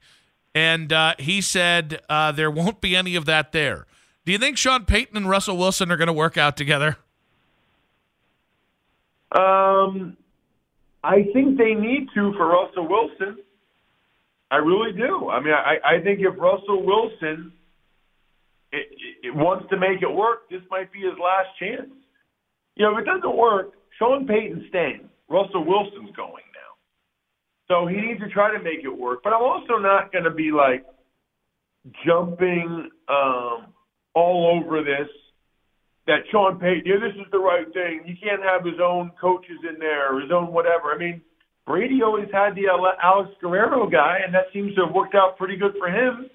And 0.54 0.92
uh, 0.92 1.14
he 1.18 1.40
said 1.40 2.00
uh, 2.08 2.32
there 2.32 2.50
won't 2.50 2.80
be 2.80 2.96
any 2.96 3.14
of 3.16 3.24
that 3.26 3.52
there. 3.52 3.86
Do 4.24 4.32
you 4.32 4.38
think 4.38 4.56
Sean 4.56 4.84
Payton 4.84 5.16
and 5.16 5.28
Russell 5.28 5.56
Wilson 5.56 5.90
are 5.90 5.96
going 5.96 6.06
to 6.06 6.12
work 6.12 6.36
out 6.36 6.56
together? 6.56 6.96
Um, 9.32 10.16
I 11.02 11.24
think 11.32 11.58
they 11.58 11.74
need 11.74 12.08
to 12.14 12.32
for 12.34 12.46
Russell 12.46 12.88
Wilson. 12.88 13.38
I 14.50 14.56
really 14.56 14.92
do. 14.92 15.30
I 15.30 15.40
mean, 15.40 15.54
I, 15.54 15.96
I 15.96 16.00
think 16.02 16.20
if 16.20 16.38
Russell 16.38 16.84
Wilson 16.84 17.52
it, 18.72 18.88
it 19.22 19.34
wants 19.34 19.68
to 19.70 19.76
make 19.76 20.02
it 20.02 20.10
work, 20.10 20.48
this 20.50 20.62
might 20.70 20.92
be 20.92 21.00
his 21.00 21.18
last 21.22 21.48
chance. 21.58 21.90
You 22.76 22.86
know, 22.86 22.96
if 22.96 23.02
it 23.02 23.06
doesn't 23.06 23.36
work, 23.36 23.72
Sean 23.98 24.26
Payton's 24.26 24.64
staying. 24.68 25.08
Russell 25.28 25.64
Wilson's 25.64 26.14
going. 26.16 26.44
Now. 26.52 26.72
So 27.68 27.86
he 27.86 27.96
needs 27.96 28.20
to 28.20 28.28
try 28.28 28.56
to 28.56 28.62
make 28.62 28.84
it 28.84 28.96
work. 28.96 29.20
But 29.22 29.32
I'm 29.32 29.42
also 29.42 29.78
not 29.78 30.12
going 30.12 30.24
to 30.24 30.30
be 30.30 30.50
like 30.52 30.84
jumping 32.04 32.90
um, 33.08 33.72
all 34.14 34.60
over 34.60 34.82
this 34.82 35.08
that 36.06 36.26
Sean 36.30 36.58
Payton, 36.58 36.82
yeah, 36.84 36.98
this 36.98 37.14
is 37.14 37.30
the 37.30 37.38
right 37.38 37.66
thing. 37.72 38.02
He 38.04 38.16
can't 38.16 38.42
have 38.42 38.64
his 38.66 38.80
own 38.82 39.12
coaches 39.20 39.58
in 39.68 39.78
there 39.78 40.12
or 40.12 40.20
his 40.20 40.32
own 40.32 40.52
whatever. 40.52 40.90
I 40.90 40.98
mean, 40.98 41.22
Brady 41.66 42.02
always 42.02 42.26
had 42.32 42.56
the 42.56 42.66
Alex 42.66 43.30
Guerrero 43.40 43.88
guy, 43.88 44.18
and 44.24 44.34
that 44.34 44.50
seems 44.52 44.74
to 44.74 44.86
have 44.86 44.94
worked 44.94 45.14
out 45.14 45.38
pretty 45.38 45.56
good 45.56 45.74
for 45.78 45.86
him. 45.86 46.26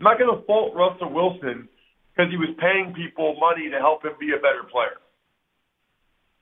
I'm 0.00 0.04
not 0.04 0.18
going 0.18 0.28
to 0.28 0.44
fault 0.44 0.74
Russell 0.76 1.12
Wilson 1.12 1.68
because 2.12 2.30
he 2.30 2.36
was 2.36 2.52
paying 2.60 2.92
people 2.92 3.36
money 3.40 3.70
to 3.70 3.78
help 3.78 4.04
him 4.04 4.12
be 4.20 4.36
a 4.36 4.42
better 4.42 4.68
player. 4.70 5.00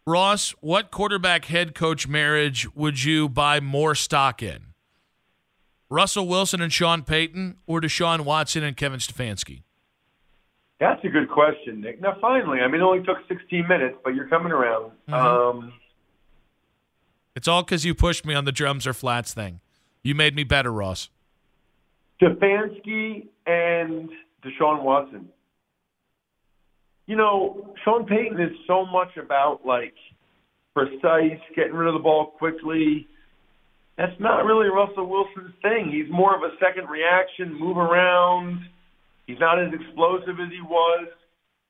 Ross, 0.06 0.50
what 0.60 0.90
quarterback 0.90 1.44
head 1.44 1.74
coach 1.74 2.08
marriage 2.08 2.66
would 2.74 3.04
you 3.04 3.28
buy 3.28 3.60
more 3.60 3.94
stock 3.94 4.42
in? 4.42 4.72
Russell 5.88 6.26
Wilson 6.26 6.60
and 6.60 6.72
Sean 6.72 7.02
Payton 7.02 7.58
or 7.66 7.80
Deshaun 7.80 8.22
Watson 8.22 8.64
and 8.64 8.76
Kevin 8.76 8.98
Stefanski? 8.98 9.62
That's 10.80 11.04
a 11.04 11.08
good 11.08 11.30
question, 11.30 11.80
Nick. 11.80 12.00
Now, 12.00 12.16
finally, 12.20 12.58
I 12.60 12.66
mean, 12.66 12.80
it 12.80 12.84
only 12.84 13.04
took 13.04 13.18
16 13.28 13.68
minutes, 13.68 13.96
but 14.02 14.16
you're 14.16 14.26
coming 14.26 14.50
around. 14.50 14.90
Mm-hmm. 15.08 15.14
Um, 15.14 15.72
it's 17.36 17.46
all 17.46 17.62
because 17.62 17.84
you 17.84 17.94
pushed 17.94 18.26
me 18.26 18.34
on 18.34 18.44
the 18.44 18.50
drums 18.50 18.86
or 18.86 18.92
flats 18.92 19.32
thing. 19.32 19.60
You 20.02 20.16
made 20.16 20.34
me 20.34 20.42
better, 20.42 20.72
Ross. 20.72 21.10
Stefanski 22.20 23.28
and 23.46 24.10
Deshaun 24.44 24.82
Watson 24.82 25.28
you 27.06 27.16
know, 27.16 27.74
Sean 27.84 28.06
Payton 28.06 28.40
is 28.40 28.52
so 28.66 28.86
much 28.86 29.16
about 29.16 29.60
like 29.66 29.94
precise, 30.74 31.40
getting 31.56 31.74
rid 31.74 31.88
of 31.88 31.94
the 31.94 32.02
ball 32.02 32.32
quickly. 32.38 33.06
That's 33.98 34.18
not 34.20 34.44
really 34.44 34.68
Russell 34.68 35.08
Wilson's 35.08 35.54
thing. 35.60 35.90
He's 35.92 36.10
more 36.10 36.34
of 36.34 36.42
a 36.42 36.54
second 36.58 36.88
reaction, 36.88 37.58
move 37.58 37.76
around. 37.76 38.60
He's 39.26 39.38
not 39.38 39.62
as 39.62 39.72
explosive 39.72 40.40
as 40.40 40.50
he 40.50 40.62
was. 40.62 41.08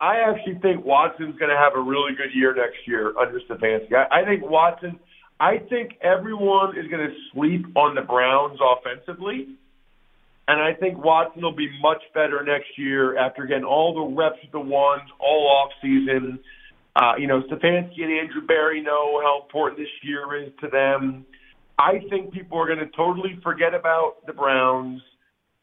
I 0.00 0.18
actually 0.28 0.58
think 0.62 0.84
Watson's 0.84 1.38
going 1.38 1.50
to 1.50 1.56
have 1.56 1.74
a 1.76 1.80
really 1.80 2.14
good 2.16 2.34
year 2.34 2.54
next 2.54 2.86
year 2.86 3.12
under 3.18 3.40
Stefanski. 3.40 3.94
I, 3.94 4.22
I 4.22 4.24
think 4.24 4.42
Watson. 4.42 4.98
I 5.40 5.58
think 5.68 5.92
everyone 6.02 6.78
is 6.78 6.86
going 6.90 7.06
to 7.08 7.14
sleep 7.32 7.66
on 7.76 7.94
the 7.96 8.02
Browns 8.02 8.58
offensively. 8.62 9.56
And 10.48 10.60
I 10.60 10.74
think 10.74 11.02
Watson 11.02 11.42
will 11.42 11.54
be 11.54 11.68
much 11.80 12.02
better 12.14 12.42
next 12.44 12.76
year 12.76 13.16
after 13.16 13.46
getting 13.46 13.64
all 13.64 13.94
the 13.94 14.14
reps 14.14 14.38
with 14.42 14.52
the 14.52 14.60
ones 14.60 15.08
all 15.20 15.48
off 15.48 15.72
season. 15.80 16.40
Uh, 16.96 17.12
you 17.16 17.26
know, 17.26 17.42
Stefanski 17.42 18.02
and 18.02 18.12
Andrew 18.12 18.46
Berry 18.46 18.82
know 18.82 19.20
how 19.22 19.42
important 19.44 19.78
this 19.78 19.88
year 20.02 20.42
is 20.42 20.52
to 20.60 20.68
them. 20.68 21.24
I 21.78 22.00
think 22.10 22.32
people 22.32 22.58
are 22.58 22.66
going 22.66 22.80
to 22.80 22.96
totally 22.96 23.38
forget 23.42 23.72
about 23.72 24.26
the 24.26 24.32
Browns. 24.32 25.00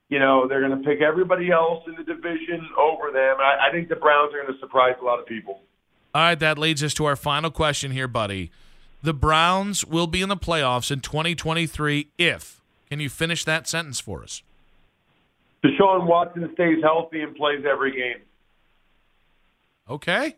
You 0.08 0.18
know, 0.18 0.48
they're 0.48 0.66
going 0.66 0.82
to 0.82 0.90
pick 0.90 1.02
everybody 1.02 1.52
else 1.52 1.84
in 1.86 1.96
the 1.96 2.04
division 2.04 2.68
over 2.80 3.12
them. 3.12 3.38
I, 3.40 3.68
I 3.70 3.72
think 3.72 3.90
the 3.90 3.96
Browns 3.96 4.34
are 4.34 4.42
going 4.42 4.54
to 4.54 4.60
surprise 4.60 4.96
a 5.02 5.06
lot 5.06 5.20
of 5.20 5.28
people. 5.28 5.62
All 6.16 6.24
right, 6.24 6.40
that 6.40 6.58
leads 6.58 6.82
us 6.84 6.96
to 6.96 7.06
our 7.06 7.16
final 7.16 7.52
question 7.52 7.92
here, 7.92 8.08
buddy. 8.08 8.50
The 9.04 9.14
Browns 9.14 9.86
will 9.86 10.08
be 10.08 10.22
in 10.22 10.30
the 10.30 10.36
playoffs 10.36 10.90
in 10.90 11.02
2023 11.02 12.10
if. 12.18 12.62
Can 12.90 13.00
you 13.00 13.10
finish 13.10 13.46
that 13.46 13.68
sentence 13.68 14.00
for 14.00 14.24
us? 14.24 14.42
Deshaun 15.64 16.06
Watson 16.06 16.50
stays 16.54 16.78
healthy 16.82 17.22
and 17.22 17.36
plays 17.36 17.64
every 17.70 17.92
game. 17.92 18.22
Okay. 19.90 20.36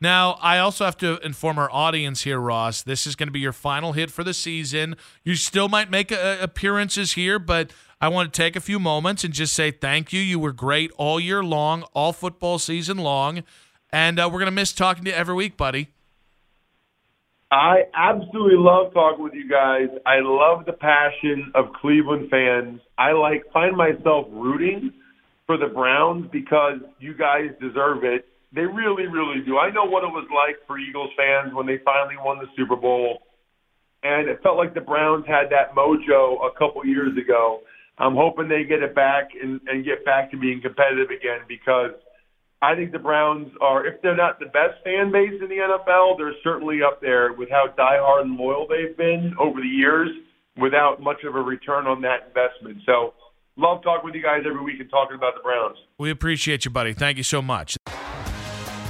Now, 0.00 0.38
I 0.40 0.58
also 0.58 0.84
have 0.86 0.96
to 0.98 1.18
inform 1.18 1.58
our 1.58 1.70
audience 1.70 2.22
here, 2.22 2.38
Ross. 2.38 2.82
This 2.82 3.06
is 3.06 3.16
going 3.16 3.28
to 3.28 3.32
be 3.32 3.40
your 3.40 3.52
final 3.52 3.92
hit 3.92 4.10
for 4.10 4.24
the 4.24 4.32
season. 4.32 4.96
You 5.24 5.34
still 5.34 5.68
might 5.68 5.90
make 5.90 6.10
uh, 6.10 6.38
appearances 6.40 7.12
here, 7.12 7.38
but 7.38 7.72
I 8.00 8.08
want 8.08 8.32
to 8.32 8.36
take 8.36 8.56
a 8.56 8.60
few 8.60 8.78
moments 8.78 9.24
and 9.24 9.34
just 9.34 9.52
say 9.52 9.70
thank 9.70 10.10
you. 10.12 10.20
You 10.20 10.38
were 10.38 10.52
great 10.52 10.90
all 10.96 11.20
year 11.20 11.44
long, 11.44 11.82
all 11.92 12.14
football 12.14 12.58
season 12.58 12.96
long. 12.96 13.42
And 13.92 14.18
uh, 14.18 14.30
we're 14.32 14.38
going 14.38 14.46
to 14.46 14.52
miss 14.52 14.72
talking 14.72 15.04
to 15.04 15.10
you 15.10 15.16
every 15.16 15.34
week, 15.34 15.58
buddy. 15.58 15.88
I 17.50 17.82
absolutely 17.94 18.58
love 18.58 18.92
talking 18.94 19.24
with 19.24 19.34
you 19.34 19.50
guys. 19.50 19.88
I 20.06 20.22
love 20.22 20.66
the 20.66 20.72
passion 20.72 21.50
of 21.56 21.72
Cleveland 21.80 22.30
fans. 22.30 22.80
I 22.96 23.10
like 23.10 23.42
find 23.52 23.76
myself 23.76 24.26
rooting 24.30 24.92
for 25.46 25.56
the 25.56 25.66
Browns 25.66 26.26
because 26.30 26.78
you 27.00 27.12
guys 27.12 27.50
deserve 27.60 28.04
it. 28.04 28.26
They 28.54 28.62
really, 28.62 29.06
really 29.06 29.42
do. 29.44 29.58
I 29.58 29.70
know 29.70 29.84
what 29.84 30.04
it 30.04 30.14
was 30.14 30.28
like 30.30 30.64
for 30.66 30.78
Eagles 30.78 31.10
fans 31.16 31.52
when 31.52 31.66
they 31.66 31.78
finally 31.84 32.16
won 32.22 32.38
the 32.38 32.46
Super 32.56 32.76
Bowl, 32.76 33.18
and 34.02 34.28
it 34.28 34.40
felt 34.42 34.56
like 34.56 34.74
the 34.74 34.80
Browns 34.80 35.24
had 35.26 35.50
that 35.50 35.74
mojo 35.74 36.46
a 36.46 36.56
couple 36.56 36.86
years 36.86 37.16
ago. 37.18 37.60
I'm 37.98 38.14
hoping 38.14 38.48
they 38.48 38.62
get 38.62 38.82
it 38.82 38.94
back 38.94 39.30
and, 39.40 39.60
and 39.66 39.84
get 39.84 40.04
back 40.04 40.30
to 40.30 40.38
being 40.38 40.60
competitive 40.62 41.10
again 41.10 41.42
because– 41.48 41.92
I 42.62 42.74
think 42.74 42.92
the 42.92 42.98
Browns 42.98 43.48
are, 43.60 43.86
if 43.86 44.02
they're 44.02 44.16
not 44.16 44.38
the 44.38 44.46
best 44.46 44.84
fan 44.84 45.10
base 45.10 45.32
in 45.40 45.48
the 45.48 45.56
NFL, 45.56 46.18
they're 46.18 46.34
certainly 46.44 46.80
up 46.82 47.00
there 47.00 47.32
with 47.32 47.48
how 47.48 47.66
diehard 47.78 48.22
and 48.22 48.36
loyal 48.36 48.66
they've 48.68 48.96
been 48.96 49.34
over 49.40 49.60
the 49.60 49.66
years 49.66 50.10
without 50.58 51.00
much 51.00 51.24
of 51.24 51.34
a 51.34 51.40
return 51.40 51.86
on 51.86 52.02
that 52.02 52.28
investment. 52.28 52.82
So, 52.84 53.14
love 53.56 53.82
talking 53.82 54.04
with 54.04 54.14
you 54.14 54.22
guys 54.22 54.42
every 54.46 54.62
week 54.62 54.78
and 54.78 54.90
talking 54.90 55.16
about 55.16 55.34
the 55.34 55.42
Browns. 55.42 55.78
We 55.98 56.10
appreciate 56.10 56.66
you, 56.66 56.70
buddy. 56.70 56.92
Thank 56.92 57.16
you 57.16 57.24
so 57.24 57.40
much. 57.40 57.76